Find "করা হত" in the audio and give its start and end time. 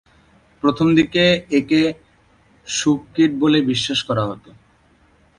4.03-4.45